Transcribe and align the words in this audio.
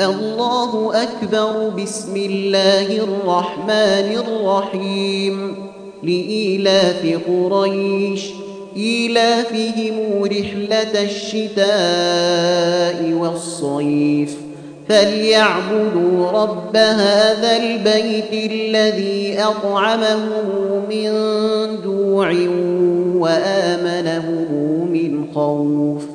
الله 0.00 1.02
أكبر 1.02 1.68
بسم 1.68 2.16
الله 2.16 2.96
الرحمن 2.96 4.16
الرحيم 4.24 5.54
لإيلاف 6.02 7.18
قريش 7.28 8.30
إيلافهم 8.76 10.22
رحلة 10.24 11.02
الشتاء 11.02 11.68
والصيف 13.12 14.36
فليعبدوا 14.88 16.30
رب 16.30 16.76
هذا 16.76 17.56
البيت 17.56 18.50
الذي 18.52 19.38
أطعمهم 19.38 20.88
من 20.88 21.12
جوع 21.84 22.32
وآمنهم 23.20 24.46
من 24.92 25.26
خوف. 25.34 26.11